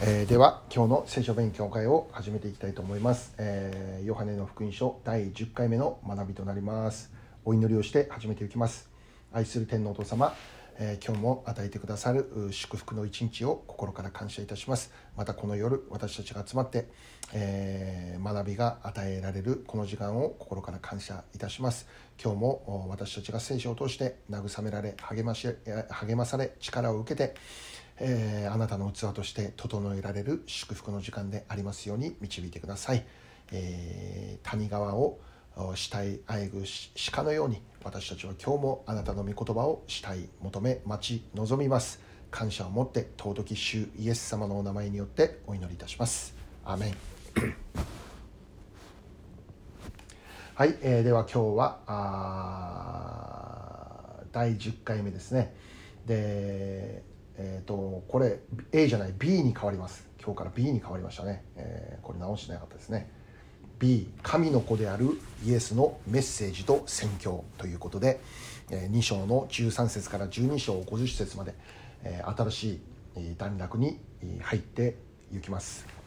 [0.00, 7.10] えー、では今日の聖書勉強会を始めていきたいと思います、えー、ヨハネの福音書第10回目の学びとなります。
[7.44, 8.88] お祈りをして始めていきます。
[9.32, 10.32] 愛する天皇お父様、
[10.78, 14.92] えー、今日も与えてくださる祝福の一日を心から感謝いたします。
[15.16, 16.86] またこの夜私たちが集まって、
[17.32, 21.88] え学びが与えられるこの時間を心から感謝いたします。
[22.22, 25.48] 今日も私たちが聖書を通して慰められ励まし
[25.90, 27.34] 励まされ力を受けて
[28.00, 33.04] えー、あなたの器として整えられる祝福の時間でありますように導いてください、
[33.52, 35.18] えー、谷川を
[35.74, 36.64] 死体あえぐ
[37.12, 42.00] 鹿のように私たちは今日もあなたの御言葉を死体求め待ち望みます。
[42.30, 46.34] 感謝を持って尊き主イエス様のお名前によってお祈りいたします。
[46.64, 46.94] アメン。
[50.54, 53.04] はい、えー、では今日はあ
[54.32, 55.54] 第10回目ですね。
[56.06, 57.02] で
[57.38, 58.40] えーと、これ
[58.72, 60.08] A じゃない B に変わります。
[60.22, 63.08] 今日から B に変わりましたね、えー、これ直してなかったですね。
[63.78, 68.20] B 神の子であるイエスのメッセージと宣教ということで、
[68.70, 71.54] えー、2章の13節から12章50節まで、
[72.02, 72.80] えー、新し
[73.16, 74.00] い段落に
[74.42, 74.96] 入って
[75.32, 75.97] いきます。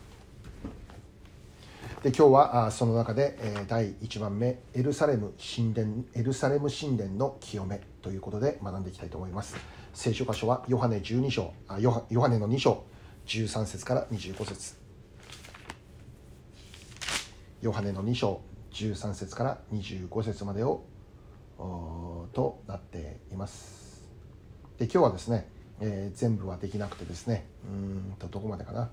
[2.04, 9.56] で今日はその中で第1番目エルサレム神殿エルサレム神殿の清めということで学んでいきたいと思います。
[9.94, 12.84] 聖書箇所はヨハネ12章あヨハヨハネの2章
[13.28, 14.78] 13節から25節。
[17.62, 20.84] ヨハネの2章13節から25節までを
[22.34, 24.04] となっています。
[24.80, 25.48] で今日はですね、
[25.80, 28.90] えー、全部はできなくてですねうんとどこまでかな？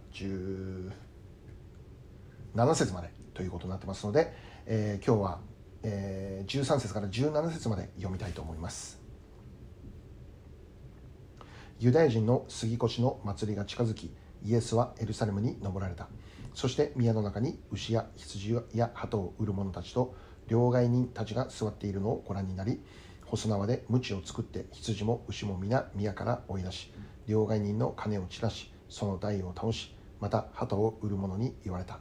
[2.55, 4.33] 7節までということになってますので、
[4.67, 5.41] えー、今日は、
[5.83, 9.01] えー、13節から17節まで読みたいと思います。
[11.81, 14.13] ユダヤ人の杉越の祭りが近づき
[14.45, 16.09] イエスはエルサレムに登られた。
[16.55, 20.17] そして宮の中に牛や羊や鳩を売る者たちと
[20.49, 22.81] 両替人たちが座っているのをご覧になり
[23.27, 26.93] 細縄で鞭を作って羊も牛も皆宮から追い出し
[27.29, 32.01] 両替人の金を散らしその台を倒しまた鳩を売る者に言われた。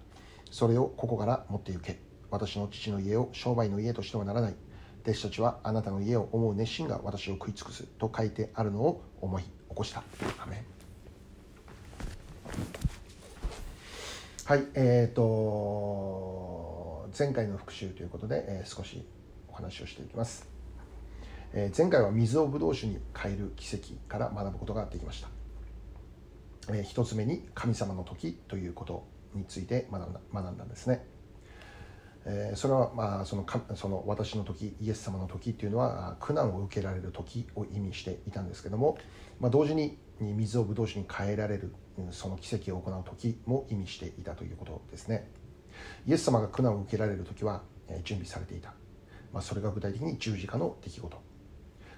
[0.51, 1.99] それをここから持って行け
[2.29, 4.55] 私の父の家を商売の家としてはならない
[5.03, 10.03] 弟子たちはあなたの家を思う熱心が私を食い尽くすと書いてあるのを思い起こした。
[14.45, 19.05] はい、えーと、前回の復習ということで、えー、少し
[19.49, 20.47] お話をしていきます。
[21.53, 25.29] えー、前回は水をブドウ酒に変える奇跡から学ぶことができました。
[26.69, 31.05] えー、一つ目に神様の時ということについて学んだ学んだんですね。
[32.25, 38.97] え、それはまあそのかその私の時イエス様の時っていうのは苦難を受けられる時を意味していたんですけども、
[39.39, 41.73] まあ、同時に水をブドウ酒に変えられる
[42.11, 45.31] その奇跡を行う時も意味していたということですね。
[46.05, 47.61] イエス様が苦難を受けられる時は
[48.03, 48.73] 準備されていた、
[49.31, 51.17] まあ、それが具体的に十字架の出来事。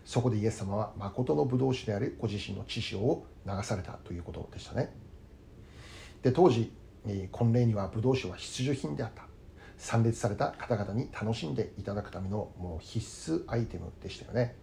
[0.05, 4.93] そこでイエス様は誠のブドウ酒であるご自身の血潮を流されたということでしたね。
[6.21, 6.73] で当時
[7.31, 9.23] 婚礼にはブドウ酒は必需品であった。
[9.77, 12.99] 参列された方々に楽しんでいただくためのもう必
[13.31, 14.55] 須アイテムでしたよね。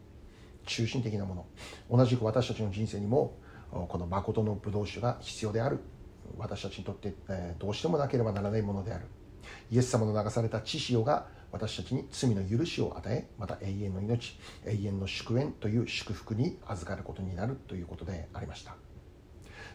[0.66, 1.46] 中心的なもの。
[1.90, 3.38] 同じく私たちの人生にも
[3.70, 5.80] この誠のブドウ酒が必要である。
[6.36, 9.06] 私たちにとって、えどうしてもなければならないものである。
[9.70, 18.85] イエス様の流された血潮が私たちに罪の許しを与えまた永遠の命永遠の祝宴という祝福に預かることになるということでありました。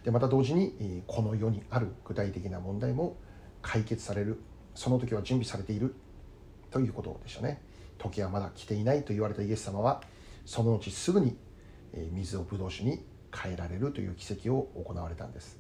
[0.04, 3.18] でまた同時にこの世にある具体的な問題も
[3.62, 4.42] 解決される
[4.74, 5.96] その時は準備されている
[6.72, 7.62] ということでしたね。
[7.98, 10.02] 時はまだ来ていないと言われたイエス様は
[10.46, 11.38] その後すぐに
[12.12, 13.04] 水をブドウ酒に
[13.36, 15.60] 変えられるという奇跡を行われたんです。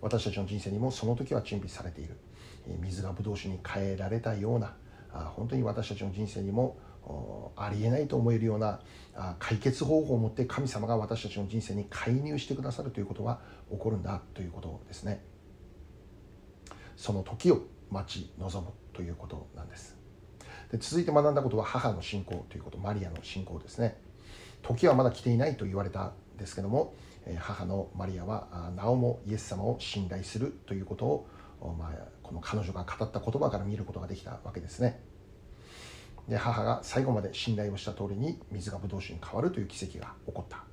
[0.00, 2.16] 私たちの人生にもその時は準備されている。
[2.80, 4.74] 水がブドウ酒に変えられたような
[5.12, 6.78] 本当に私たちの人生にも
[7.56, 8.80] ありえないと思えるような
[9.38, 15.22] 解決方法を持って神様が私たちの人生に介入してくださるということは起こるんだということですね。
[16.96, 19.96] その時を待ち望むということなんです。
[20.70, 23.96] で続いて学んだことは母の信仰ということマリアの信仰ですね。
[24.62, 26.94] 時はまだ来ていないと言われたんですけども
[27.38, 31.28] 母のマリアはなおもイエス様を信頼するということを、
[31.78, 35.00] まあ、この彼女が語った言葉から見ることができたわけですね。
[36.28, 40.64] で母が最後まで信頼をした通りに水がブドウ酒に変わるという奇跡が起こった。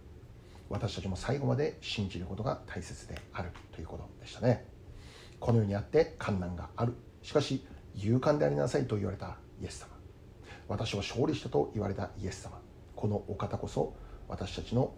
[0.70, 4.66] 私たちも最後まで信じることが大切であるということでしたね。
[5.40, 6.94] この世にあって困難がある。
[7.22, 7.66] しかし
[7.96, 9.88] 勇敢でありなさいと言われたイエス様。
[10.68, 12.60] 私は勝利したと言われたイエス様。
[12.96, 13.94] このお方こそ
[14.30, 14.94] 私たちの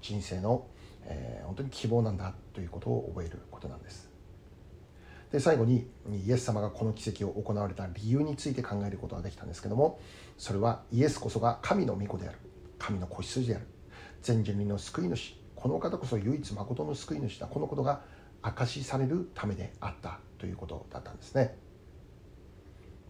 [0.00, 0.66] 人生の
[1.04, 3.69] えー、本当に希望なんだということを覚えることなん
[5.32, 5.88] で最後に
[6.26, 10.00] イエス様がこの奇跡を行われた理由について考えることができたんですけども
[10.36, 12.38] それはイエスこそが神の御子である。
[12.78, 13.66] 神の子羊である。
[14.22, 15.36] 全人類の救い主。
[15.54, 17.46] この方こそ唯一誠の救い主だ。
[17.46, 18.00] このことが
[18.42, 20.18] 証しされるためであった。
[20.38, 21.54] ということだったんですね。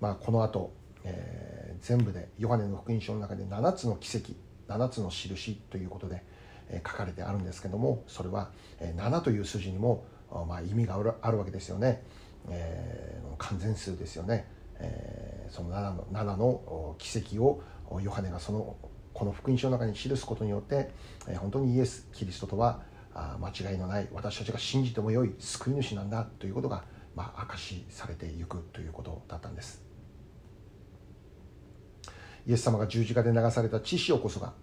[0.00, 0.72] まあ、この後、
[1.04, 4.32] えー、全部でヨハネの福音書の中で7つの奇跡
[4.68, 6.24] 7つの印ということで、
[6.68, 8.50] え、書かれてあるんですけどもそれは、
[8.80, 10.04] え、7という数字にも、
[10.48, 12.02] まあ、意味があるわけですよね、
[12.48, 14.46] えー、完全数ですよね、
[14.78, 17.62] えー、その 7, の7の奇跡を
[18.00, 18.76] ヨハネがその
[19.12, 20.90] この福音書の中に記すことによって、
[21.28, 22.82] えー、本当にイエス・キリストとは
[23.14, 26.84] 間違いのない私たちが信じてもよい救い主なんだということが、
[27.14, 29.82] まあ、証しされていくということだったんです。
[32.46, 34.54] イエス様が十字架で流された血潮こそが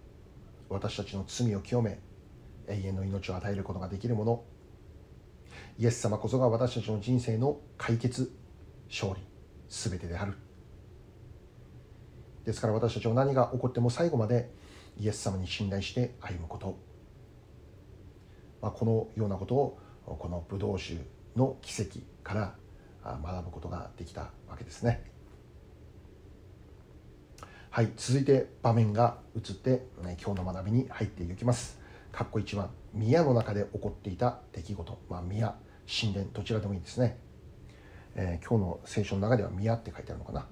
[0.68, 2.00] 私たちの罪を清め
[2.66, 4.42] 永遠の命を与えることができるもの。
[5.78, 8.32] イエス様こそが私たちの人生の解決
[8.88, 9.20] 勝利
[9.68, 10.34] 全てである
[12.44, 14.50] ですから私たちは何が起こっても最後まで
[14.98, 16.88] イエス様に信頼して歩むこと
[18.60, 20.96] まあ、このようなことをこのブドウ酒
[21.36, 22.54] の奇跡から
[23.22, 25.04] 学ぶことができたわけですね。
[27.70, 31.78] はい、続いて場面が移って、ね、今日の学びに入っていきます。
[32.10, 35.54] かっこ一番、宮の中で起こっていた出来事、まあ、宮、
[35.88, 37.18] 神殿、どちらでもいいですね。
[38.14, 40.46] えー、今日の聖書の中では宮って書いてあるのかな。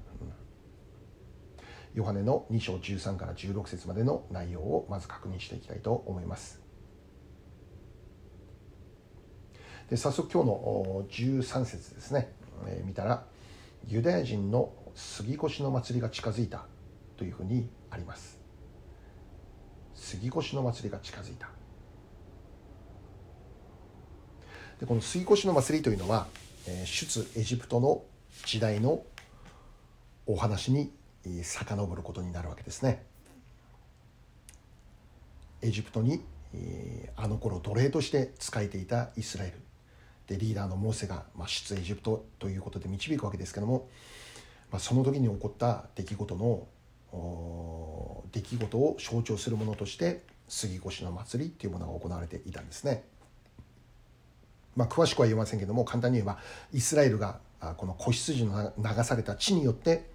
[1.95, 6.67] ヨハネの2章13から16節までの内容をまず確認していきたいと思います。
[9.89, 12.33] で早速今日の13節ですね、
[12.67, 13.25] えー、見たら
[13.87, 16.67] ユダヤ人の杉越の祭りが近づいた
[17.17, 18.41] というふうにあります
[19.95, 21.51] 杉越の祭りが近づいた
[24.81, 26.27] でこの杉越の祭りというのは、
[26.69, 28.03] えー、出エジプトの
[28.45, 29.03] 時代の
[30.27, 30.93] お話に
[31.43, 33.05] 遡ることになるわけですね
[35.63, 36.23] エジプトに
[37.17, 39.55] あの頃奴隷として仕えていたイスラエル
[40.27, 43.89] でリーダーのモーセが、まあ、出エジプトということで導くわけですけども、
[44.71, 46.67] まあ、その時に起こった出来事の
[48.33, 53.05] 出来事を象徴するものとして杉越の祭りっていうものが行われていたんですね。
[54.77, 56.39] まあ、詳しくは言いませんけども簡単に言えば
[56.73, 57.39] イスラエルが
[57.77, 60.09] この子羊の流された地によって、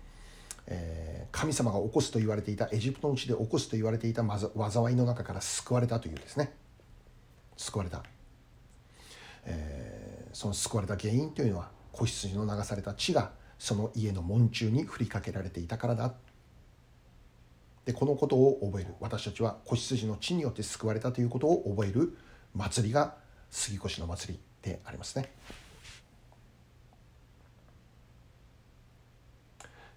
[0.68, 6.54] えー、神様が起こすと言われていたエジプトの地で起こすと言われていた災いの中から救われたというですね。
[7.58, 8.04] 救われた、
[9.46, 16.14] えーその救われた原因というのは子羊の流された血がその家の門中に振りかけられていたからだ。
[17.86, 18.94] でこのことを覚える。
[19.00, 22.18] 私たちは子羊の血によって救われたということを覚える
[22.56, 23.16] 祭りが
[23.50, 24.40] 杉越の祭り。
[24.62, 25.32] でありますね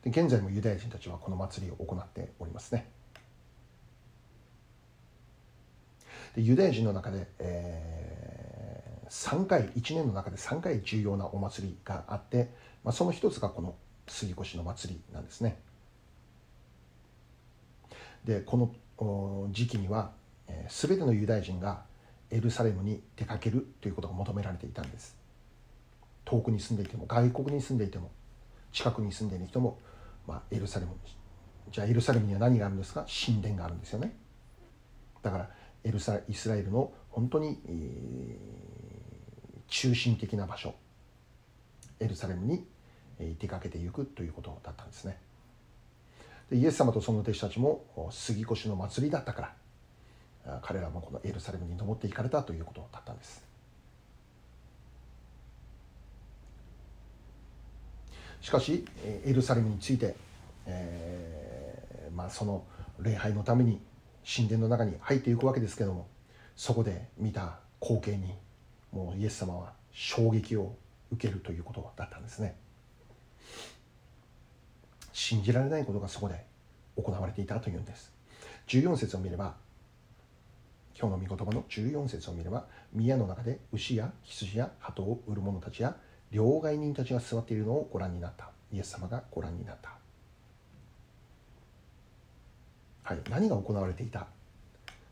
[0.02, 2.90] で現在もユダヤ人たちはこの祭りを行っておりますね
[6.36, 8.14] でユダヤ人の中で、えー
[9.14, 12.50] 3回1年の中で3回重要なお祭りがあって、
[12.82, 13.76] まあ、その一つがこの
[14.08, 15.56] 杉越の祭りなんですね。
[18.24, 18.56] でこ
[18.98, 20.12] の時期には、
[20.48, 21.84] えー、全てのユダヤ人が
[22.30, 25.16] エルサレムに出かけるということが求められていたんです。
[26.24, 28.10] 遠くに住んでいても外国に住んでいても
[28.72, 29.78] 近くに住んでいる人も、
[30.26, 30.92] まあ、エルサレム
[31.70, 33.06] じゃあエルサレムには何があるんですか？
[33.26, 34.16] 神殿があるんですよね。
[35.22, 35.50] だから
[35.84, 38.74] エルサイスラエルの本当に、えー
[39.66, 40.74] 中心的な場所
[41.98, 42.64] エルサレムに
[43.40, 45.18] 出かけていくということだったんですね
[46.48, 49.52] でイエス様とその弟子たちも杉越の祭りだったから
[50.62, 53.42] 彼らもこのエルサレムに登っていかれたということだったんです。
[58.40, 58.84] しかし
[59.24, 60.16] エルサレムについて、
[62.14, 62.64] まあ、その
[63.00, 63.80] 礼拝のために
[64.24, 66.06] 神殿の中に入っていくわけですけども
[66.54, 68.34] そこで見た光景に
[68.92, 70.76] もうイエス様は衝撃を
[71.10, 72.56] 受けるということだったんですね。
[75.12, 76.44] 信じられないことがそこで
[76.96, 78.12] 行われていたというんです。
[78.66, 79.54] 14節を見れば
[80.98, 85.96] 今日の御言葉の14節を見れば宮の中で牛や羊や鳩を売る者たちや
[86.30, 88.50] 両替人たちが座っているのをご覧になった。
[88.72, 89.90] イエス様がご覧になった。
[93.02, 94.26] はい何が行われていた？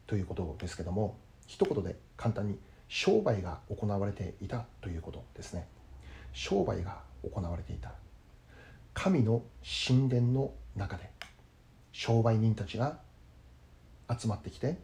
[0.06, 2.58] ということですけども一言で簡単に
[2.88, 5.66] 商売が行われていたということですね。
[6.32, 7.92] 商売が行われていた。
[8.94, 9.42] 神の
[9.86, 11.10] 神殿の中で
[11.92, 12.98] 商売人たちが
[14.08, 14.78] 集まってきて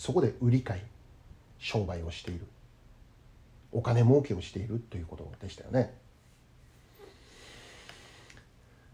[0.00, 0.80] そこで売り買い
[1.58, 2.46] 商売をしている。
[3.70, 5.92] お金儲けをしているということでしたよね。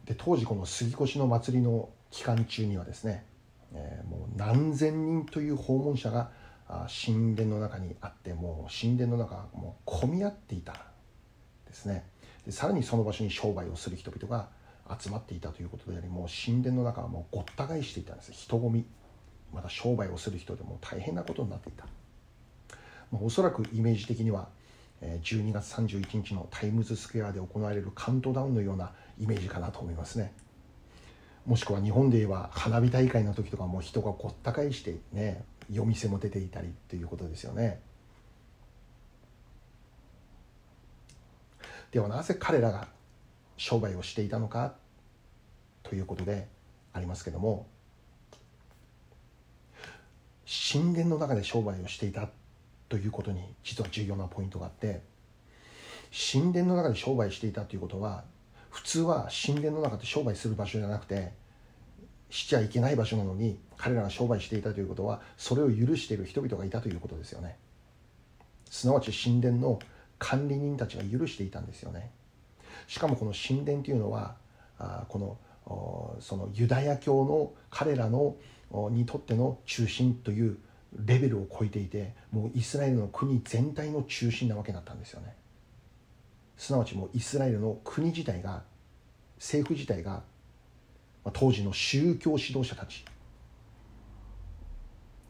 [0.04, 3.24] で当時この杉越の祭りの期間中にはですね、
[3.72, 6.30] えー、もう何千人という訪問者が
[6.88, 10.72] 神殿の中にあってもう神殿の中もう混み合っていた
[11.68, 12.04] ですね。
[12.44, 14.48] でさらにその場所に商売をする人々が
[15.00, 18.32] 集まっていたということでありもう神殿の中はもうごった返していたんです。
[18.32, 18.84] 人混み
[19.52, 21.86] また商売をする人でも大変なことになっていた、
[23.10, 24.48] まあ、おそらくイメージ的には
[25.02, 30.32] 12月31日のタイムズスクエアで行われるカウントダウンのようなイメージかなと思いますね。
[31.44, 37.80] もしくは日本で言えば花火大会の時とかも人がごった返してね夜店も出ていたりということですよね。
[41.92, 42.88] ではなぜ彼らが
[43.56, 44.74] 商売をしていたのか
[45.82, 46.48] ということで
[46.92, 47.68] ありますけども
[50.46, 52.28] 神殿の中で商売をしていた
[52.88, 55.02] ということに実は重要なポイントがあって
[56.12, 58.24] 神殿の中で商売していたということは
[58.70, 61.32] 普通は神殿の中で商売する場所じゃなくて
[62.30, 67.56] しちゃいけない場所なのに彼らが商売していたということはそれを許している人々がいたということですよね。
[68.70, 69.78] すなわち神殿の
[70.18, 72.10] 管理人たちが許していたんですよね。
[72.86, 74.36] しかもこの神殿というのは
[74.78, 75.38] あこの
[76.20, 78.36] そのユダヤ教の彼らの
[78.90, 80.58] にとっての中心という
[81.04, 85.34] レベルを超えていてもうイスラエルの国全体の中心なわけだったんですよね。
[86.56, 88.62] すなわちもうイスラエルの国自体が
[89.36, 90.22] 政府自体が
[91.32, 93.04] 当時の宗教指導者たち。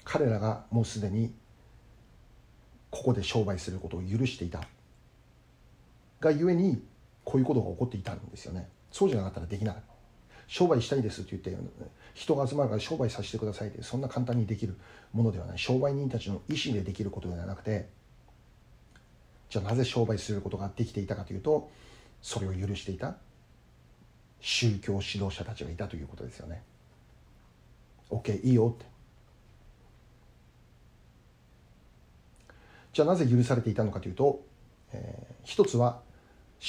[0.04, 1.34] 彼らがもうすでに
[2.90, 4.60] ここで商売することを許していた。
[6.20, 6.82] がゆえに
[7.24, 8.68] こういうことが起こっていたんですよね。
[8.92, 9.95] そうじゃなかったらできなかった。
[10.46, 11.56] 商売したいですって言って
[12.14, 14.76] 人が集まるから商売させてくださいってそんな簡単にできる
[15.12, 15.58] ものではない。
[15.58, 17.88] 商売人たちの意思でできることではなくて
[19.50, 21.70] じゃあなぜ商売することができていたかというと
[22.22, 23.16] それを許していた
[24.40, 26.62] 宗教指導者たちがいたということですよね。
[28.10, 28.86] OK いいよって。
[32.92, 34.42] じゃあなぜ許されていたのかというと、
[34.92, 36.00] えー、一つは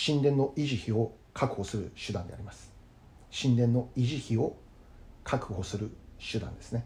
[0.05, 2.66] 神殿の維持費を確保する手段であります。
[3.39, 4.55] 神殿の維持費を
[5.23, 6.85] 確保する手段ですね。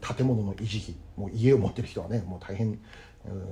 [0.00, 2.78] 建物の維持費もう家を持ってる人はねもう大変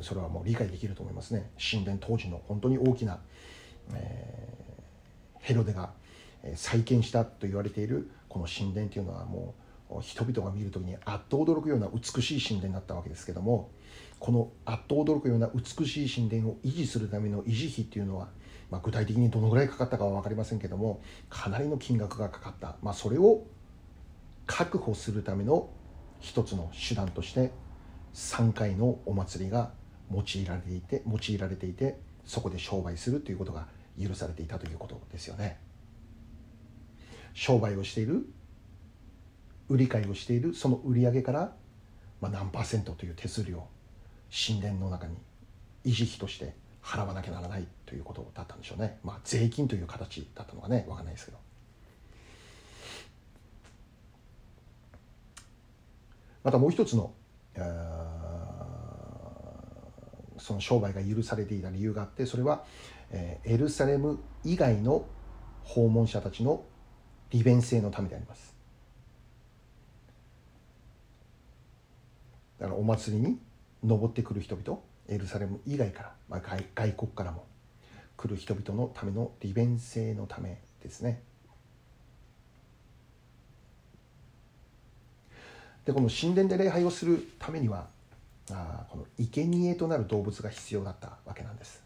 [0.01, 1.51] それはもう理解できると思いますね。
[1.59, 3.21] 神殿当時の本当に大きな、
[3.95, 5.91] えー、ヘロデが
[6.55, 9.55] 再建したと言われているこの神殿というのはも
[9.91, 13.71] う人々が見る時にあっと驚くような美しい神殿だったわけですけども
[14.19, 18.29] このあっと驚くような美しい神殿を維持するための維持費っていうのは、
[18.71, 23.45] まあ、具体的にどのぐらいかかったかは分かりませんけどもかなりの金額がかかった、まあ、それを
[24.47, 25.71] 確保するための
[26.21, 27.53] 一つの手段として
[28.15, 29.71] 3回のお祭りが
[30.11, 33.67] 用いられていて用いられていてそこで商売するということが
[34.01, 35.59] 許されていたということですよね。
[37.35, 38.27] 商売をしている
[39.69, 41.53] 売り買いをしているその売り上げから、
[42.21, 43.67] まあ、何パーセントという手数料
[44.31, 45.17] 神殿の中に
[45.85, 46.55] 維持費として
[46.87, 49.01] 払わなきゃならないということだったんでしょうね。
[49.03, 51.39] まあ税金という形だったのかね分かんないですけど。
[56.45, 57.13] またもう一つの
[60.39, 62.63] その商売が許されていた理由があってそれは
[63.11, 65.07] エルサレム以外の
[65.65, 66.65] 訪問者たちの
[67.31, 68.55] 利便性のためであります。
[72.61, 73.41] だからお祭りに
[73.83, 74.79] 登ってくる人々
[75.09, 76.41] エルサレム以外から、まあ、
[76.75, 77.47] 外国からも
[78.17, 81.23] 来る人々のための利便性のためですね。
[85.85, 87.87] でこの神殿で礼拝をするためには
[88.51, 91.83] あこの生贄となる動物が必要だったわけなんです。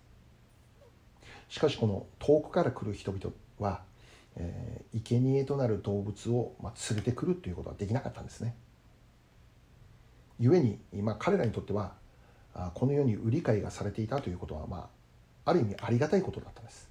[1.49, 3.83] しかしこの遠くから来る人々は、
[4.37, 8.55] えー、生贄となる動物を、まあ、連れてくるということはできなかったんですね。
[10.39, 12.00] 故に今彼らにとっては
[12.75, 14.89] このように売り買いがされていたということは、ま
[15.45, 16.91] あ、ある意味ありがたいことだったんです。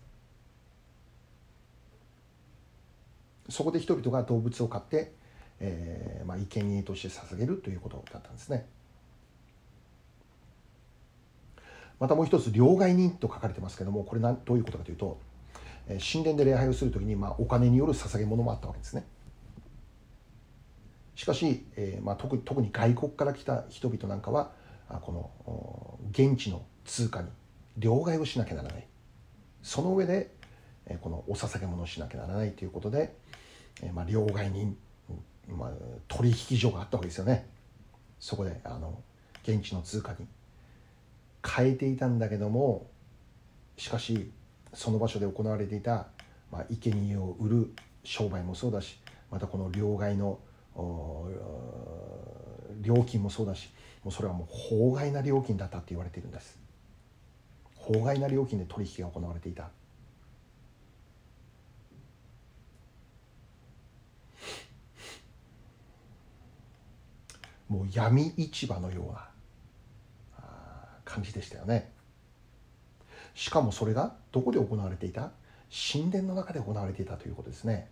[3.49, 5.11] そこで人々が動物を飼って、
[5.59, 8.67] えーまあ、生贄として捧げるということだったんですね。
[11.99, 15.19] またもう一つ両替人と書かれてますけどもこれどういうことかというと
[15.99, 19.05] 神殿で礼拝をする時に、まあ、お金による捧げ物もあったわけですね。
[21.15, 24.51] しかし、えーまあ、特特に外国から来た人々なんかは
[25.01, 27.29] この現地の通貨に
[27.77, 28.87] 両替をしなきゃならない。
[29.61, 30.31] その上で
[31.01, 33.15] このお捧げ物をしなきゃならないということで、
[33.93, 34.77] まあ、両替人、
[35.47, 35.71] まあ、
[36.07, 37.47] 取引所があったわけですよね。
[38.19, 39.01] そこであの
[39.43, 40.27] 現地の通貨に
[41.47, 42.87] 変えていたんだけども
[43.77, 44.31] しかし
[44.73, 46.07] その場所で行われていた、
[46.51, 48.99] まあ、生贄を売る商売もそうだし
[49.31, 50.39] またこの両替の
[52.81, 53.69] 料金もそうだし
[54.03, 56.57] もうそれはもう法外な料金だったって言われているんです。
[57.75, 59.69] 法外な料金で取引が行われていた。
[67.67, 69.29] もう闇市場のような
[71.05, 71.91] 感じでしたよね。
[73.35, 75.31] しかもそれがどこで行われていた？
[75.91, 77.89] 神殿の中で行われていたということですね。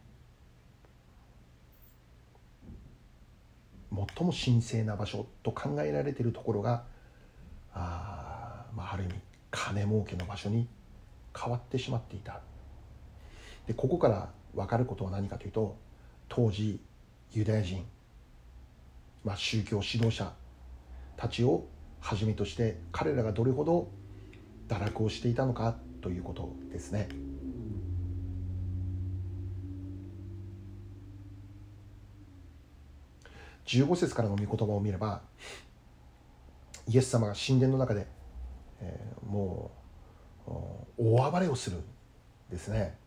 [3.92, 6.84] 最も神聖な場所と考えられているところが
[7.74, 9.14] あ,、まあ、ある意味
[9.52, 10.68] 金儲けの場所に
[11.36, 12.42] 変わってしまっていた
[13.68, 15.78] でここから分かることは何かというと
[16.30, 16.80] 当時
[17.34, 17.86] ユダヤ人、
[19.24, 20.34] まあ、宗教指導者
[21.16, 21.66] たちを
[22.00, 23.90] はじめとして彼らがどれほど
[24.68, 27.08] 堕落をしていたのかということですね。
[33.68, 35.22] 15節からの御言葉を見れば
[36.88, 38.08] イエス様が神殿の中で、
[38.80, 39.72] えー、も
[40.48, 40.52] う
[40.98, 41.78] 大暴れをする
[42.50, 42.98] ですね。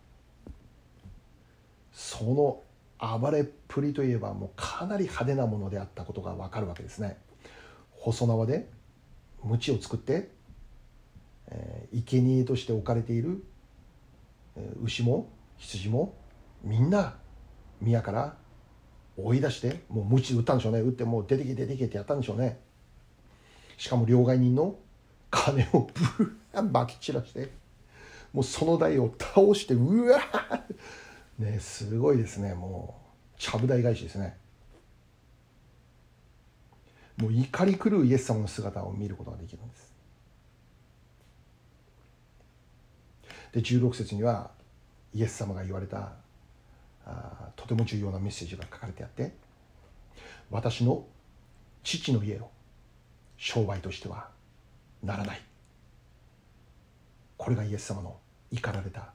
[1.93, 2.63] その
[2.99, 7.17] 暴れっぷりといえばもうかなり派手なものであったことが分かるわけですね。
[7.93, 8.69] 細縄で
[9.43, 10.31] 鞭を作って、
[11.49, 13.43] えー、生贄として置かれている、
[14.83, 16.15] 牛も羊も
[16.63, 17.15] みんな
[17.81, 18.37] 宮から
[19.25, 20.81] 追い出してもう鞭打ったんでしょうね。
[20.81, 22.59] 打ってもう出てけ出てけってやったんでしょうね。
[23.77, 24.77] しかも両替人の
[25.31, 27.51] 金をブーンまき散らして
[28.33, 30.21] もうその台を倒してうわ
[31.39, 32.55] ねすごいですね。
[32.55, 33.01] も
[33.37, 34.37] うちゃぶ台返しですね。
[37.17, 39.91] もう怒り狂うイエス様の姿を見ることができるんです。
[43.53, 44.51] で16節には
[45.13, 46.13] イエス様が言われた
[47.07, 49.35] あとても重要なメッセージが書かれてあって
[50.51, 51.05] 私の
[51.83, 52.51] 父の家を
[53.37, 54.29] 商売としては
[55.03, 55.41] ならない。
[57.37, 58.19] これがイエス様の
[58.53, 59.13] 怒られた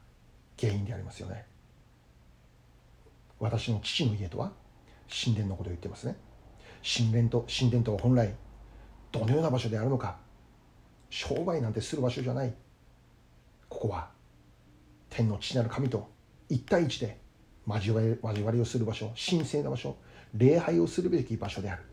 [0.60, 1.46] 原因でありますよね。
[3.40, 4.52] 私の父の家とは
[5.24, 6.16] 神殿のことを言ってますね。
[6.84, 8.34] 神殿と神殿とは本来
[9.12, 10.18] どのような場所であるのか。
[11.10, 12.54] 商売なんてする場所じゃない。
[13.70, 14.10] ここは
[15.10, 16.10] 天の父なる神と
[16.50, 17.20] 一対一で
[17.68, 19.96] 交わり交わりをする場所神聖な場所
[20.34, 21.84] 礼拝をするべき場所である。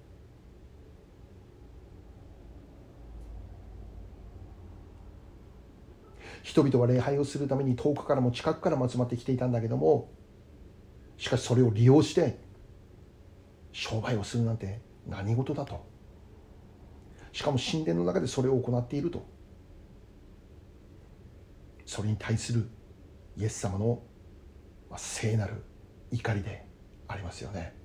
[6.43, 10.11] 人々は礼拝をするために遠くからも近くからも集まってきていたんだけども
[11.17, 12.37] しかしそれを利用して
[13.71, 15.87] 商売をするなんて何事だと。
[17.33, 19.25] しかも神殿の中でそれを行っていると。
[21.87, 22.69] それに対する
[23.37, 24.03] イエス様の
[24.99, 25.63] 聖なる
[26.11, 26.65] 怒りで
[27.09, 27.83] ありますよね。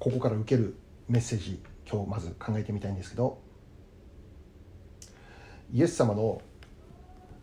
[0.00, 0.76] ここから受ける
[1.08, 3.38] メッセージ今日まず考えてみたいんですけど
[5.72, 6.40] イエス様の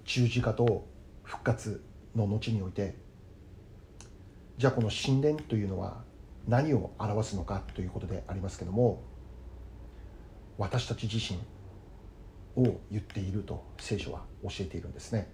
[0.06, 0.88] 十字架と
[1.22, 1.84] 復活
[2.16, 2.96] の後において
[4.58, 6.07] じゃあこの神殿というのは
[6.48, 9.04] 何を表すのかということでありますけども
[10.58, 11.40] 私たち自身
[12.64, 15.30] を言っていると聖書は教えているんですね、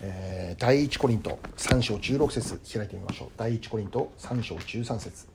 [0.00, 3.28] えー、第一コリント3章16節開いてみましょう。
[3.36, 5.26] 第一コリント3章13節。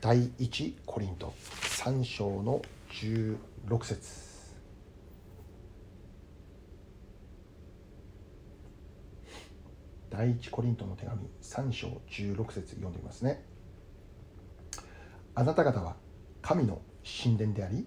[0.00, 4.27] 第一コリント3章の16節。
[10.18, 13.44] 第一コリントの手紙3章16節読んでみますね。
[15.36, 15.94] あなた方は
[16.42, 16.82] 神の
[17.22, 17.86] 神殿であり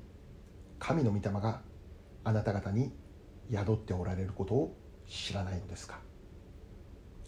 [0.79, 1.61] 神の御霊が
[2.23, 2.93] あなた方に
[3.51, 4.77] 宿っておられることを
[5.09, 5.99] 知らないのですか？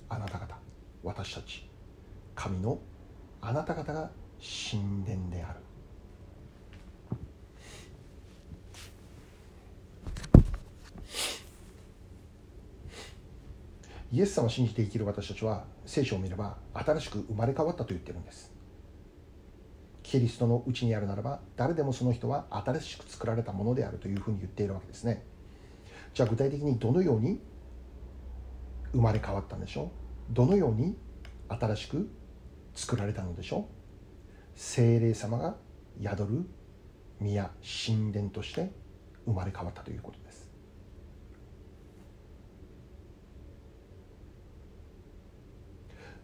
[0.08, 0.56] あなた方
[1.04, 1.70] 私たち
[2.34, 2.80] 神の
[3.42, 4.10] あなた方が
[4.72, 5.60] 神殿である。
[14.14, 18.54] イエス様を信じて生きる私たちは聖書を見れば新しく生まれ変わったと言ってるんです。
[20.04, 25.26] キリストのうちにあるならば誰でもその人は新しく作られたものであるというふうに言っているわけですね。
[26.14, 27.42] じゃあ具体的にどのように
[28.92, 29.88] 生まれ変わったんでしょう？
[30.30, 30.96] どのように
[31.50, 32.08] 新しく
[32.76, 33.64] 作られたのでしょう？
[34.54, 35.56] 精霊様が
[36.00, 36.46] 宿る
[37.20, 38.72] 宮神殿として
[39.26, 40.33] 生まれ変わったということです。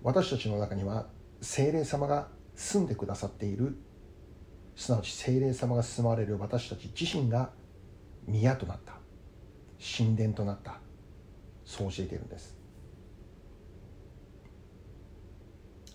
[0.04, 1.08] 私たちの中には
[1.42, 3.78] 精霊様が住んでくださっている
[4.76, 7.50] すなわち精霊様が住まわれる私たち自身が
[8.26, 8.94] 宮となった。
[9.80, 10.80] 神殿となった。
[11.66, 12.58] そう教えているんです。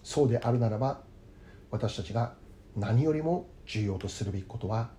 [0.03, 1.03] そうであるならば
[1.71, 2.35] 私たちが
[2.77, 4.90] 何よりも重要とするべきことは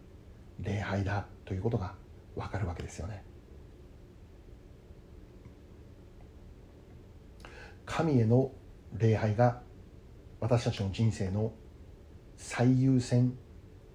[0.59, 1.93] 礼拝だということが
[2.35, 3.23] わかるわけですよね。
[7.85, 8.51] 神への
[8.97, 9.61] 礼拝が
[10.39, 11.53] 私たちの人生の
[12.37, 13.33] 最優先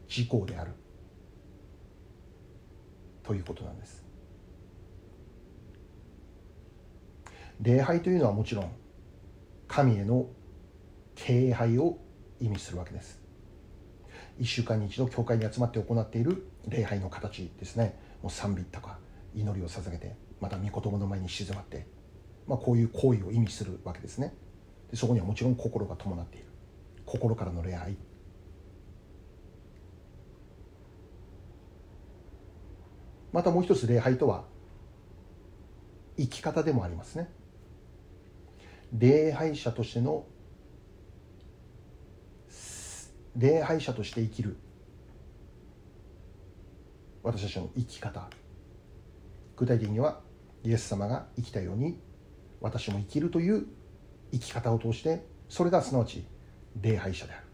[0.08, 0.72] 事項である。
[3.22, 4.04] ということなんです。
[7.60, 8.72] 礼拝というのはもちろん
[9.68, 10.26] 神への
[11.14, 11.98] 敬拝を
[12.40, 13.20] 意味するわけです。
[14.40, 17.98] 1週間に一度教会に集まって行っている礼拝の形ですね。
[18.22, 18.98] もう賛美とか
[19.34, 21.86] 祈りを捧げてまた御言葉の前に静まって、
[22.46, 24.34] まあ、こういう行為を意味するわけですね。
[24.90, 26.46] でそこにはもちろん心が伴っている。
[27.06, 27.96] 心からの礼拝。
[33.32, 34.44] またもう一つ礼拝とは
[36.16, 37.30] 生き方でもありますね。
[38.92, 40.26] 礼拝者としての
[43.36, 44.56] 礼拝者として生きる
[47.22, 48.28] 私たちの生き方。
[49.56, 50.20] 具体的には
[50.64, 52.00] イエス様が生きたように
[52.60, 53.66] 私も生きるという
[54.32, 56.24] 生き方を通してそれがすなわち
[56.80, 57.50] 礼拝者である。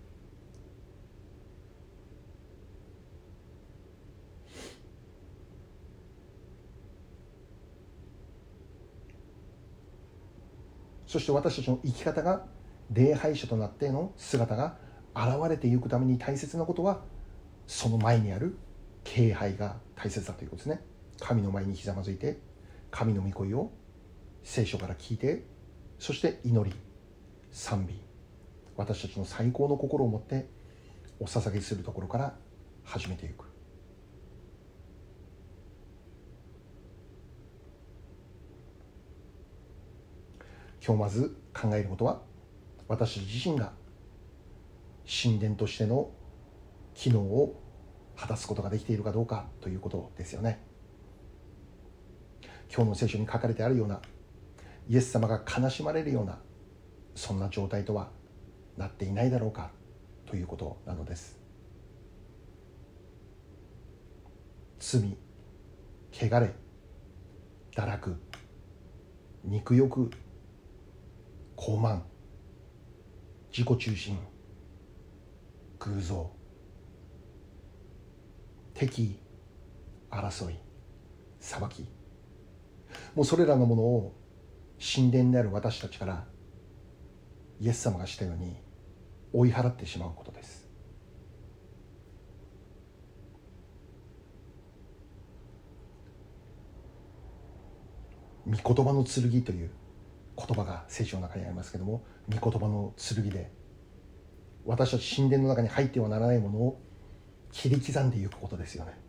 [11.06, 12.44] そして私たちの生き方が
[12.92, 14.76] 礼拝者となっての姿が
[15.14, 17.04] 現れていくために大切なことは
[17.66, 18.58] その前にある
[19.02, 20.82] 敬拝が大切だということですね。
[21.18, 22.38] 神の前にひざまずいて
[22.90, 23.70] 神の御声を
[24.42, 25.46] 聖書から聞いて
[25.98, 26.76] そして祈り
[27.50, 28.00] 賛美。
[28.76, 30.46] 私たちの最高の心を持って
[31.18, 32.36] お捧げするところから
[32.84, 33.46] 始めていく。
[40.86, 42.22] 今日まず考えることは
[42.86, 43.72] 私自身が
[45.04, 46.10] 神殿としての
[46.94, 47.60] 機能を
[48.16, 50.60] 果たすことができているかどうかということですよね。
[52.72, 54.00] 今日の聖書に書かれてあるような
[54.88, 56.38] イエス様が悲しまれるような
[57.14, 58.10] そんな状態とは
[58.76, 59.70] なっていないだろうか
[60.26, 61.38] ということなのです。
[64.78, 65.16] 罪
[66.12, 66.54] 汚れ
[67.74, 68.16] 堕落
[69.44, 70.10] 肉欲
[71.56, 72.02] 傲慢
[73.50, 74.18] 自己中心
[75.78, 76.30] 偶像
[78.74, 79.18] 敵
[80.10, 80.56] 争い
[81.40, 81.86] 裁き。
[83.14, 84.15] もうそれらのものを
[84.78, 86.24] 神殿である私たちから
[87.60, 88.56] イエス様がしたように
[89.32, 90.66] 追い払ってしまうことです。
[98.46, 99.70] 御言葉の剣という
[100.36, 103.50] 言葉が聖書の中にありますけども御言葉の剣で
[104.64, 106.80] 私たち神殿の中に入ってはならないものを
[107.50, 109.06] 切り刻んでいくことですよね。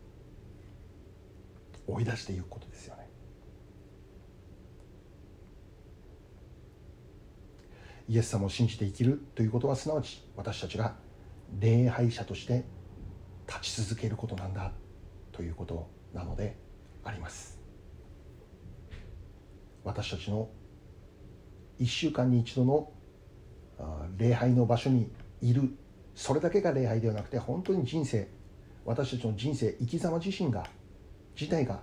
[1.88, 3.08] 追い出していくことですよね
[8.08, 10.96] イエス様を信じて生きるということはすなわち私たちが
[11.60, 12.64] 礼拝者として
[13.46, 14.72] 立ち続けることなんだ
[15.32, 16.56] ということなので
[17.04, 17.58] あります。
[19.84, 20.48] 私たちの
[21.78, 22.92] 1週間に一度の
[24.16, 25.70] 礼拝の場所にいる。
[26.14, 28.28] それだけが礼拝ではなくて本当に人生
[28.84, 30.66] 私たちの人生生き様自身が
[31.38, 31.82] 自体が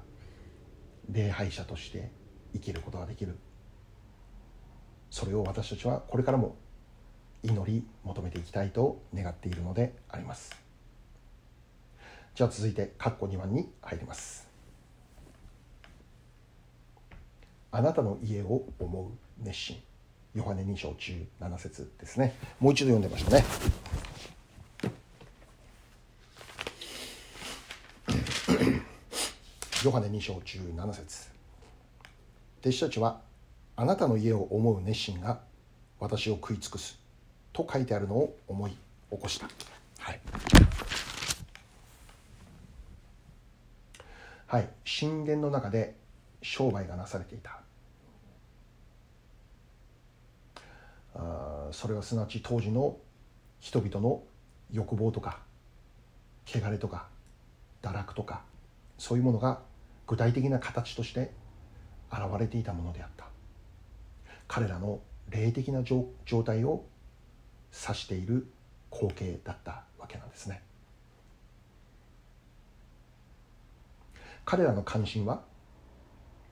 [1.09, 2.11] 礼拝者として
[2.53, 3.37] 生きることができる。
[5.15, 6.57] それを私たちはこれからも
[7.41, 10.53] 祈り求めていきたいと願っているのであります。
[12.35, 14.45] じゃあ続いて括弧2番に入ります。
[17.71, 19.81] あなたの家を思う熱心。
[20.33, 22.35] ヨハネ2章17節ですね。
[22.59, 23.45] もう一度読んでましたね。
[29.81, 31.29] ヨハネ2章17節。
[32.59, 33.21] 弟子たちは
[33.77, 35.41] あなたの家を思う熱心が
[35.99, 36.97] 私を食い尽くす
[37.51, 38.77] と書いてあるのを思い起
[39.17, 39.47] こした。
[39.99, 40.19] はい。
[44.47, 45.95] はい、神殿の中で
[46.41, 47.59] 商売がなされていた。
[51.15, 52.97] あそれはすなわち当時の
[53.59, 54.21] 人々の
[54.71, 55.39] 欲望とか
[56.45, 57.07] 汚れとか
[57.81, 58.41] 堕落とか
[58.97, 59.61] そういうものが
[60.07, 61.31] 具体的な形として
[62.11, 63.24] 現れていたものであった
[64.47, 66.05] 彼らの霊的な状
[66.43, 66.85] 態を
[67.73, 68.47] 指している
[68.91, 70.61] 光景だったわけなんですね。
[74.45, 75.43] 彼らの関心は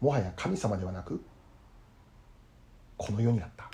[0.01, 1.23] もはや神様ではなく
[2.97, 3.69] この世にあった。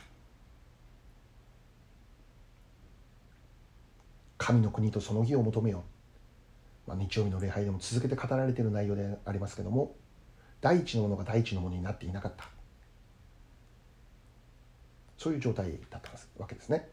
[4.37, 5.83] 神の国とその義を求めよ
[6.87, 9.95] う、まあ、日曜日の礼拝でも続けて語られている内容でありますけども
[10.59, 12.58] 第一のものが第一のものになっていなかった。
[15.19, 16.89] そういう状態だったわけですね。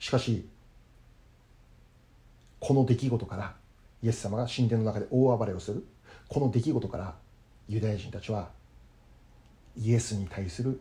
[0.00, 0.46] しかし
[2.58, 3.54] この出来事から
[4.02, 5.86] イエス様が神殿の中で大暴れをする。
[6.28, 7.14] この出来事から
[7.68, 8.50] ユダヤ人たちは
[9.76, 10.80] イエスに対する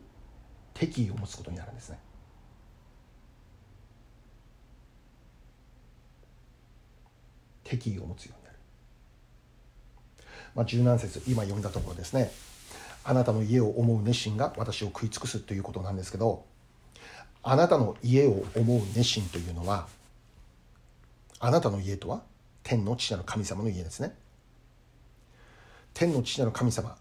[0.74, 2.00] 敵意を持つことになるんですね。
[7.64, 8.58] 敵意を持つようになる、
[10.56, 12.32] まあ、十何節今読んだところですね。
[13.04, 16.46] あなたの家を思う熱心が私を食い尽くすということなんですけど
[17.42, 19.88] あなたの家を思う熱心というのは
[21.40, 22.24] あなたの家とは
[22.64, 24.16] 天の父なる神様の家ですね。
[25.94, 26.98] 天の父なる神様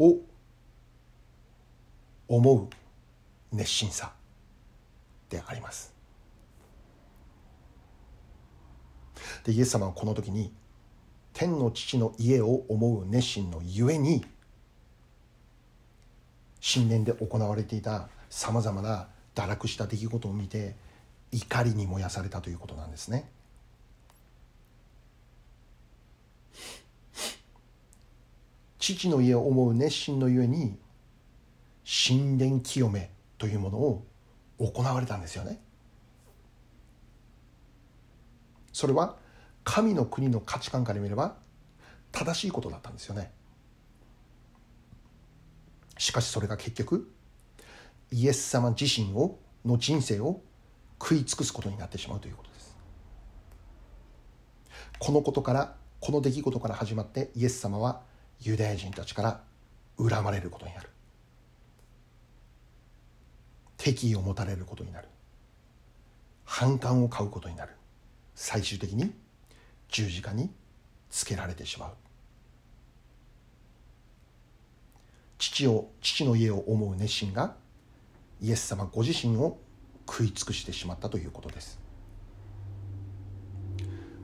[0.00, 0.16] を
[2.26, 2.68] 思う
[3.52, 4.12] 熱心さ
[5.30, 5.94] であります。
[9.44, 10.52] でイエス様はこの時に
[11.32, 14.24] 天の父の家を思う熱心のゆえに
[16.66, 20.74] 神殿で行われていたさまざまな堕落した出来事を見て
[21.30, 23.30] 怒りに燃やされたということなんですね。
[28.78, 30.78] 父の家を思う熱心のゆえに
[32.06, 34.04] 神殿清めというものを
[34.58, 35.60] 行われたんですよね。
[38.72, 39.16] それは
[39.64, 41.36] 神の国の価値観から見れば
[42.12, 43.32] 正しいことだったんですよね
[45.98, 47.10] しかしそれが結局
[48.10, 50.40] イエス様自身をの人生を
[51.00, 52.76] 食い尽くすことになってしまうということです。
[54.98, 58.02] このことからこの出来事から始まってイエス様は
[58.40, 59.40] ユダヤ人たちから
[59.98, 60.88] 恨まれることになる。
[63.76, 65.08] 敵意を持たれることになる。
[66.44, 67.72] 反感を買うことになる。
[68.34, 69.12] 最終的に
[69.88, 70.50] 十字架に
[71.10, 72.05] つけられてしまう。
[75.38, 77.54] 父を父の家を思う熱心が
[78.40, 79.58] イエス様ご自身を
[80.08, 81.78] 食い尽くしてしまったということです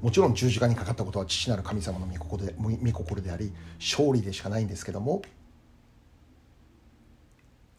[0.01, 5.23] もちろん十字架にかかったことは父なる神様の御心で御心であり勝利でしかないんですけども、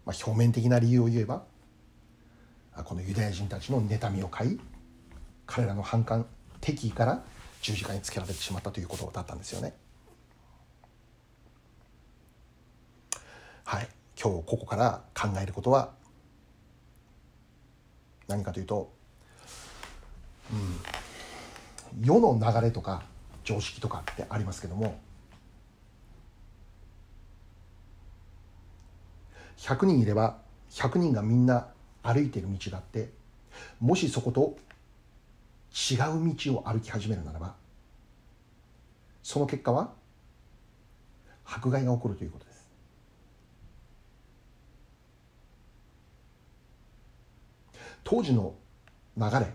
[0.06, 1.43] まあ、表面的な理由を言えば
[2.86, 4.60] このユダヤ人たちの妬みを買い
[5.46, 6.26] 彼らの反感
[6.62, 7.24] 敵意から
[7.62, 9.74] 十字架につけられてしまったということだったんですよね。
[13.63, 13.88] はい、
[14.21, 15.91] 今日ここから考えることは
[18.28, 18.91] 何かというと、
[20.52, 20.56] う
[21.99, 23.04] ん、世の流れとか
[23.43, 24.99] 常識とかってありますけども
[29.58, 30.38] 100人いれば
[30.71, 31.67] 100人がみんな
[32.02, 33.10] 歩いてる道があって
[33.80, 34.58] もしそこと
[35.73, 37.56] 違う道を歩き始めるならば
[39.23, 39.93] その結果は
[41.45, 42.53] 迫害が起こるということです。
[48.04, 48.56] 当時の
[49.18, 49.54] 流れ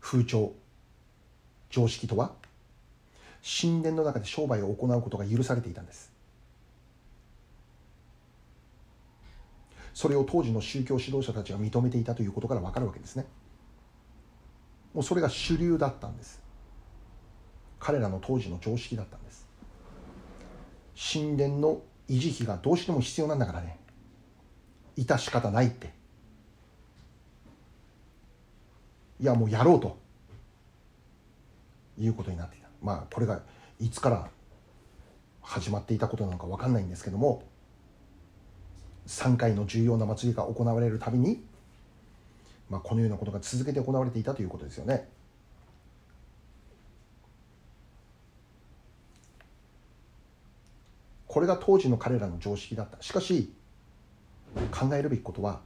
[0.00, 0.54] 風潮
[1.70, 2.32] 常識とは
[3.42, 6.12] 神殿の中で商売を行うことが許されていたんです。
[9.94, 13.24] それを当時の宗教指導者たちが認めていたということから分かるわけですね。
[14.92, 16.42] もうそれが主流だったんです。
[17.78, 19.46] 彼らの当時の常識だったんです。
[21.12, 23.78] 神殿の維持費がどうしても必要なんだからね。
[24.96, 25.92] 致し方ないって。
[29.20, 29.98] いやもうやろうと。
[31.98, 32.68] いうことになっていた。
[32.82, 33.40] まあこれが
[33.80, 34.28] いつから
[35.40, 37.42] 始まっていたことなのか分かんないんですけども
[39.06, 41.42] 3回の重要な祭りが行われるたびに
[42.68, 45.08] まあ、このようなことが続けて行われていたということですよね。
[51.28, 53.00] これが当時の彼らの常識だった。
[53.02, 53.52] しかし
[54.72, 55.60] 考えるべきことは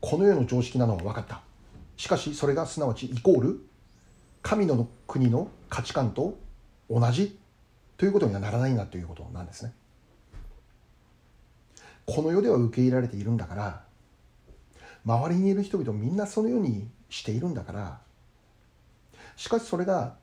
[0.00, 1.42] この世の常識なのは分かった。
[2.02, 3.64] しかしそれがすなわちイコール
[4.42, 6.36] 神の国の価値観と
[6.90, 7.38] 同じ
[7.96, 9.72] ということにはならないんだということなんですね。
[12.04, 13.84] この世では受け入れられているんだから
[15.04, 18.00] 周りにいる人々みんなそのようにしているんだから
[19.36, 20.16] しかしそれが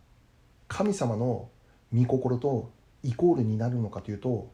[0.67, 1.47] 神様の
[1.95, 4.51] 御心とイコールになるのかというと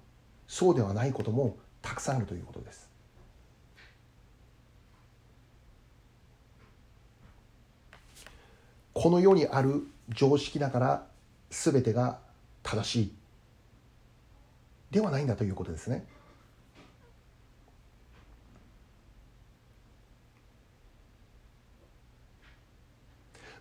[0.47, 2.84] そうではないこともたくさんあるということです。
[8.95, 11.07] この世にある常識だから
[11.49, 12.19] 全てが
[12.63, 13.13] 正しい
[14.89, 16.07] ではないんだということですね。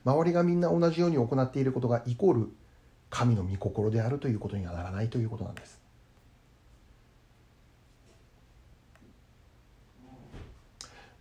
[0.04, 2.52] 周りがみんな同じように行っていることがイコール
[3.10, 5.80] 神の御心であるということにはならないということなんです。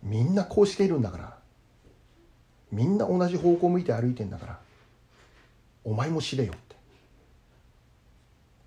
[0.02, 1.43] みんなこうしているんだから
[2.74, 4.58] みんな同じ方向向いて歩いてんだから
[5.84, 6.74] お前も知れよって。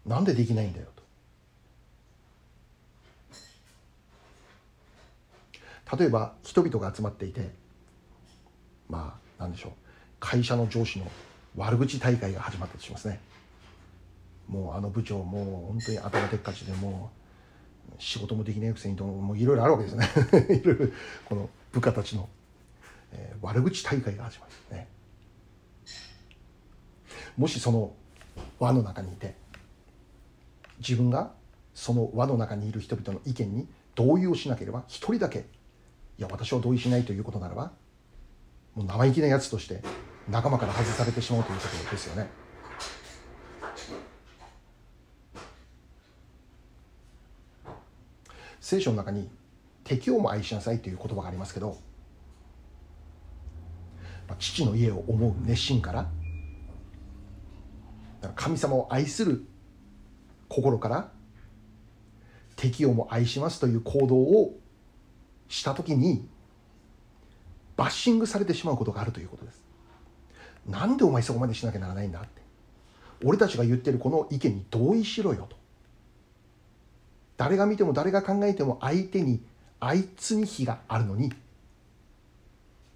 [0.05, 0.87] なんでできないんだよ
[5.89, 5.97] と。
[5.97, 7.49] 例えば人々が集まっていて
[8.89, 9.71] まあなんでしょう。
[10.19, 11.11] 会社の上司の
[11.55, 13.19] 悪口大会が始まったとしますね。
[14.47, 17.11] もうあの部長もう本当に頭でっかちでも
[17.99, 20.07] う仕事もできないくせにともういろいろあるわけですね。
[20.55, 20.87] いろいろ
[21.25, 22.29] この部下たちの、
[23.13, 24.87] えー、悪口大会が始まるね
[27.37, 27.93] もしその
[28.59, 29.35] 輪の中にいて
[30.79, 31.31] 自分が
[31.73, 35.45] その輪の中にいる人々の意見に同意をしなければ一人だけ
[36.17, 37.71] いや私は同意しないということならば
[38.75, 39.81] もう生意気なやつとして
[40.29, 42.27] 仲間から外されてしまうということですよね。
[48.59, 49.29] 聖書の中に
[49.85, 51.77] 敵をも愛しなさいという言葉がありますけど
[54.35, 56.09] 父の家を思う熱心から
[58.35, 59.45] 神様を愛する
[60.49, 61.11] 心から
[62.55, 64.59] 敵をも愛しますという行動を
[65.47, 66.27] した時に
[67.75, 69.63] バッシングされてしまうことがあるということです。
[70.67, 72.41] なんでお前そこまでしなきゃならないんだって。
[73.23, 75.55] 俺たちが言ってるこの意見に同意しろよと。
[77.37, 79.41] 誰が見ても誰が考えても相手に
[79.79, 81.31] あいつに非があるのに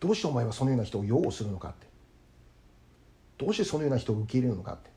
[0.01, 1.87] どうしてお前はそのような人を擁護するのかって。
[3.37, 4.89] どうしてそのような人を受け入れるのかって。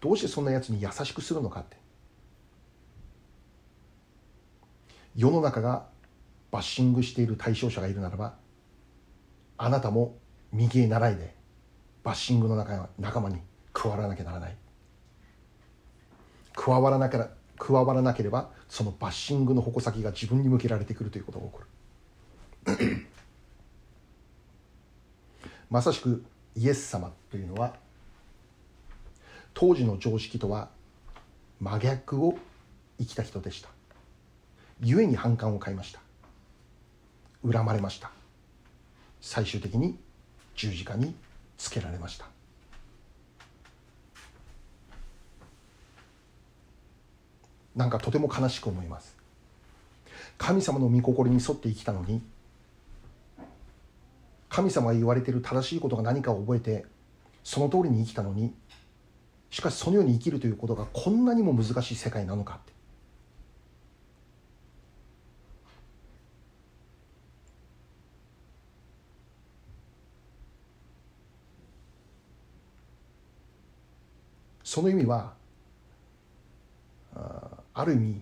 [0.00, 1.76] どうしてそんなやつに優しくするのかって。
[5.16, 5.86] 世の中が
[6.52, 8.36] バッシングしている対象者がいるならば
[9.56, 10.16] あなたも
[10.52, 11.34] 右へ習いで
[12.04, 13.40] バッシングの仲仲間に
[13.72, 14.56] 加わらなきゃならない。
[16.54, 17.18] 加わらなけ
[17.58, 23.08] 加わらなければそのバッシングの矛先が自分に向けられてくるということが起こる。
[25.70, 26.24] まさしく
[26.56, 27.74] イエス様というのは
[29.54, 30.70] 当時の常識とは
[31.60, 32.38] 真逆を
[32.98, 33.68] 生きた人でした。
[34.80, 36.00] 故に反感を買いました。
[37.50, 38.10] 恨まれました。
[39.20, 39.98] 最終的に
[40.54, 41.14] 十字架に
[41.56, 42.26] つけられました。
[47.74, 49.16] なんかとても悲しく思います。
[50.36, 52.22] 神様の御心に沿って生きたのに
[54.48, 56.86] 神様が言われてる正しいことが何かを覚えて
[57.44, 58.54] その通りに生きたのに
[59.50, 62.78] しかしそのように生きるということがこんなにも難しい世界なのかって。
[74.68, 75.32] その意味は
[77.72, 78.20] ある意味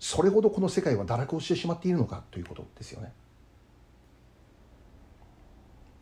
[0.00, 3.12] それほどこの世界は堕落をしてしまっているのかということですよね。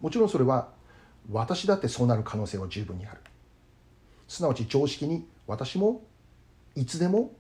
[0.02, 0.68] もちろんそれは
[1.30, 3.20] 私だってそうなる可能性は十分にある。
[4.28, 6.02] すなわち常識に私も
[6.74, 7.32] いつでも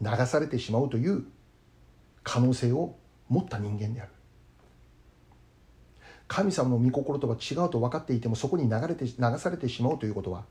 [0.00, 1.24] 流されてしまうという
[2.22, 2.96] 可能性を
[3.28, 4.10] 持った人間である。
[6.26, 10.44] 神様の御心とは違うと分かっていてもそこに流れて流されてしまうということは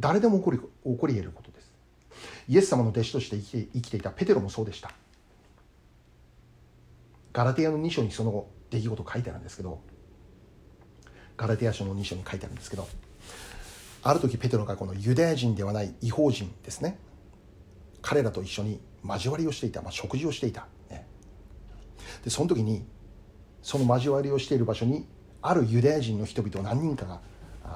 [0.00, 0.64] 誰でも起こり起
[0.98, 1.70] こり得ることです。
[2.48, 4.90] イエス様の弟子として生きて生きていたペテロもそうでした。
[7.32, 9.78] ガラテヤの2章にその出来事書いてあるんですけど
[11.36, 12.88] ガラテヤ書の2章に書いてあるんですけど
[14.02, 16.98] ある時ペテロがこのユダヤ人ではない違法人ですね。
[18.02, 21.08] 彼らと一緒に交わりをしていた、まあ、食事をしていた、ね、
[22.22, 22.86] でその時に
[23.62, 25.08] その交わりをしている場所に
[25.42, 27.20] あるユダヤ人の人々何人かが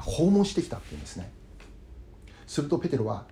[0.03, 1.33] 訪問してきたっていうんですね。
[2.47, 3.27] するとペテロは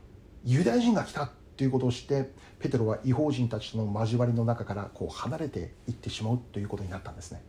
[0.45, 7.43] ユダヤ人が来たということを知ってペテロは違法人たちとの交わりの中からこう離れていってしまうということになったんですね。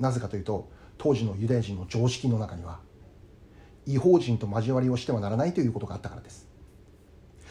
[0.00, 2.80] なぜかというと当時のユダヤ人の常識の中には
[3.86, 6.48] 違法人と交わりをしてはならないということがあったからです。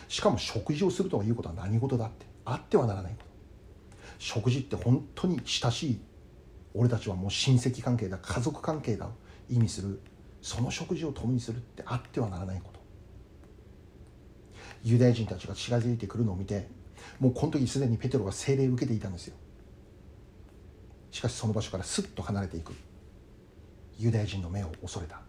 [0.08, 3.16] しかも食事をするということは何事だってあってはならない
[4.18, 6.02] 食事って本当に親しい
[6.74, 9.12] 俺たちはもう親戚関係だ家族関係だを
[9.50, 10.02] 意味する
[10.42, 12.80] その食事を共にするってあってはならないこと。
[14.84, 16.68] ユダヤ人たちが近づいてくるのを見て
[17.20, 19.36] もうこの時すでにペテロが聖霊を受けていたんですよ。
[21.12, 22.74] しかしその場所からすっと離れていく。
[23.98, 25.22] ユダヤ人の目を恐れた。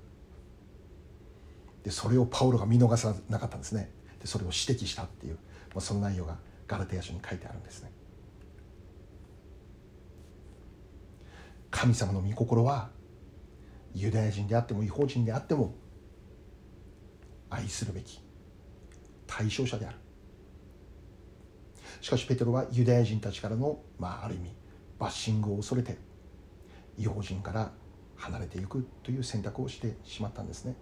[1.82, 3.90] でそれをパウロが見逃さなかったんですね。
[4.20, 6.36] でそれを指摘したっていう、まあ、その内容が
[6.68, 7.90] ガラテヤ書に書いてあるんですね。
[11.70, 12.90] 神様の御心は
[13.94, 15.74] ユダヤ人であっても違法人であっても
[17.48, 18.20] 愛するべき
[19.26, 19.96] 対象者である。
[22.00, 24.59] しかしペテロはユダヤ人たちからの、まあ、ある意味
[25.00, 25.96] バッシングを恐れて
[26.98, 27.72] 違法人から
[28.16, 30.76] 離れていくという選択をしてしまったんですね。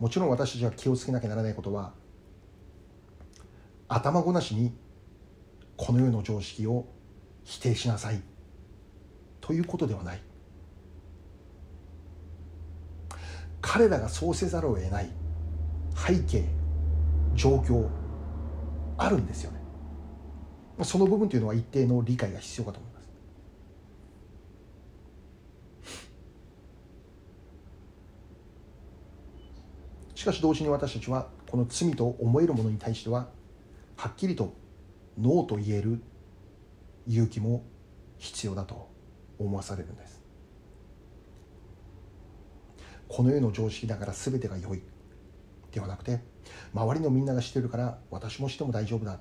[0.00, 1.92] もちろん私たちが気をつけなきゃならないことは
[3.88, 4.72] 頭ごなしに
[5.76, 6.86] この世の常識を
[7.44, 8.22] 否定しなさい
[9.40, 10.20] ということではない。
[13.60, 15.10] 彼らがそうせざるを得ない
[15.94, 16.44] 背景
[17.34, 17.88] 状況
[18.96, 19.57] あるんですよね。
[20.84, 23.08] その部分というのは一定の理解が必要かと思います。
[30.14, 33.28] しかし同時に私たちはこの罪と思えるものに対しては
[33.96, 34.52] はっきりと
[35.18, 36.00] ノーと言える
[37.06, 37.64] 勇気も
[38.18, 38.88] 必要だと
[39.38, 40.22] 思わされるんです。
[43.08, 44.82] この世の常識だから全てが良い
[45.72, 46.20] ではなくて
[46.74, 49.18] 周りのみんながしてるから私もしても大丈夫だ。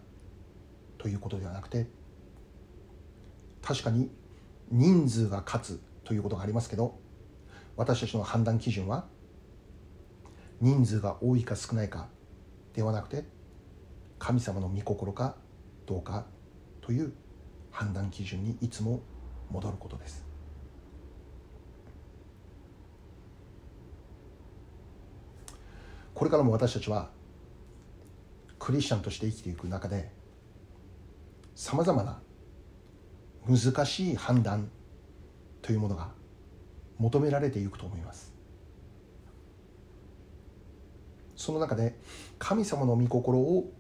[0.97, 1.87] ということではなくて
[3.61, 4.09] 確かに
[4.71, 6.99] 人数が勝つということがありますけど
[7.75, 9.05] 私たちの判断基準は
[10.59, 12.07] 人数が多いか少ないか
[12.73, 13.25] ではなくて
[14.19, 15.35] 神様の御心か
[15.85, 16.25] どうか
[16.81, 17.13] という
[17.71, 19.01] 判断基準にいつも
[19.51, 20.25] 戻ることです。
[26.13, 27.11] これからも私たちは
[28.57, 30.11] クリスチャンとして生きていく中で
[31.57, 32.19] さまざまな
[33.47, 34.69] 難しい判断
[35.63, 36.11] というものが
[36.99, 38.31] 求められていくと思います。
[41.35, 41.97] その中で
[42.37, 43.71] 神様の御心を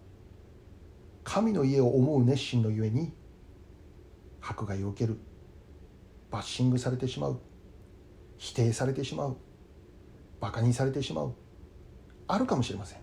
[1.23, 3.13] 神の家を思う熱心のゆえに
[4.41, 5.19] 迫害を受ける
[6.31, 7.39] バッシングされてしまう
[8.37, 9.37] 否定されてしまう
[10.41, 11.35] バカにされてしまう
[12.27, 12.99] あるかもしれません。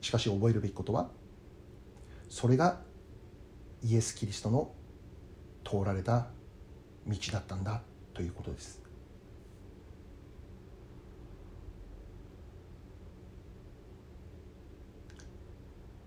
[0.00, 1.19] しかし覚えるべきことは
[2.30, 2.80] それが
[3.82, 4.72] イエス・キリストの
[5.64, 6.28] 通られた
[7.06, 7.82] 道だったんだ
[8.14, 8.80] ということです。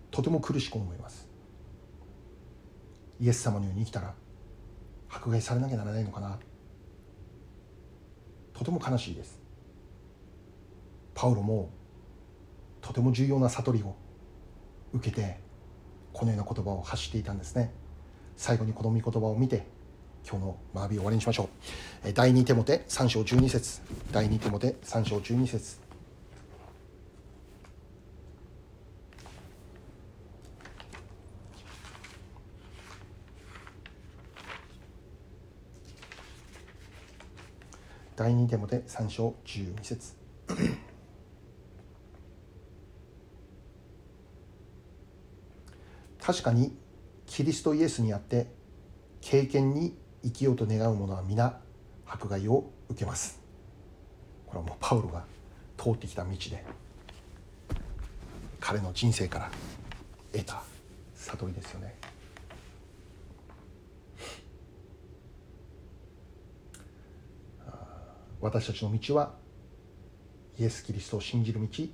[0.10, 1.28] とても苦しく思います。
[3.20, 4.14] イエス様のように生きたら
[5.10, 6.40] 迫害されなきゃならないのかな。
[8.54, 9.42] とても悲しいです。
[11.14, 11.70] パウロも
[12.80, 13.96] とても重要な悟りを
[14.94, 15.43] 受けて
[16.14, 17.74] このような言葉を発していたんですね。
[18.38, 19.66] 最後にこの御言葉を見て
[20.28, 21.50] 今日の学びを終わりにしましょ
[22.06, 22.14] う。
[22.14, 23.82] 第2手モて3章12節。
[24.12, 25.84] 第2手モて3章12節。
[38.16, 40.93] 第2手モて3章12節。
[46.24, 46.74] 確かに
[47.26, 48.48] キリストイエスにあって
[49.20, 49.94] 経験に
[50.24, 51.60] 生きようと願う者は皆
[52.06, 53.42] 迫害を受けます。
[54.46, 55.26] これはもうパウロが
[55.78, 56.64] 通ってきた道で
[58.62, 59.52] 彼の人生から
[60.32, 60.64] 得た
[61.16, 61.94] 悟りですよね。
[68.40, 69.34] 私たちの道は
[70.58, 71.92] イエス・キリストを信じる道イ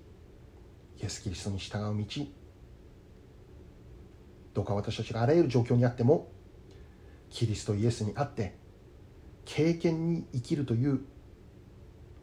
[1.02, 2.39] エス・キリストに従う道
[4.54, 6.30] どうか私たちがあらゆる状況にあっても
[7.30, 8.56] キリストイエスにあって
[9.46, 11.02] 経験に生きるという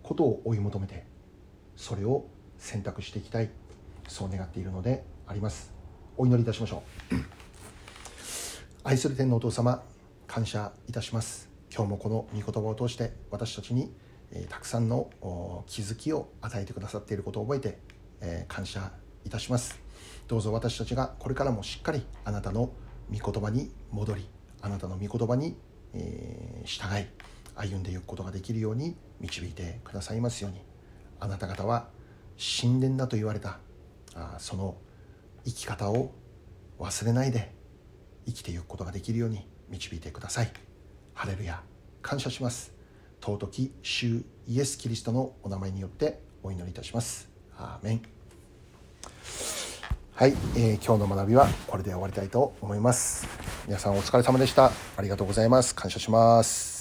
[0.02, 1.04] ことを追い求めて
[1.76, 2.26] それを
[2.58, 3.50] 選択していきたい。
[4.08, 5.72] そう願っているのであります。
[6.16, 7.14] お祈りいたしましょう。
[8.84, 9.82] 愛する天のお父様
[10.26, 11.48] 感謝いたします。
[11.74, 13.92] 今日もこの御言葉を通して私たちに、
[14.30, 15.10] えー、たくさんの
[15.66, 17.78] 気づきを与えてくださっていることを覚えて、
[18.20, 18.92] えー、感謝
[19.24, 19.85] いたします
[20.28, 22.72] どうぞ私たちがこれからもしっかりあなたの
[23.10, 24.28] 御言葉に戻り
[24.60, 25.56] あなたの御言葉に、
[26.64, 27.06] 従い
[27.54, 30.60] 歩んでいくことができるように導いてくださいますように。
[31.20, 31.88] あなた方は
[32.60, 33.58] 神殿だと言われた。
[34.14, 34.76] あその
[35.44, 36.12] 生き方を
[36.78, 37.54] 忘れないで
[38.26, 40.52] 生きていくことができるように導いてください。
[41.14, 41.62] ハレルヤ。
[42.02, 42.72] 感謝します。
[43.20, 47.28] 尊き主イエス・キリストのお名前によってお祈りいたします。
[47.56, 48.15] アーメン。
[50.16, 53.28] はい、えー、今日の学びはこれで終わりたいと思います。
[53.66, 54.72] 皆さんお疲れ様でした。
[54.96, 55.74] ありがとうございます。
[55.74, 56.75] 感謝します。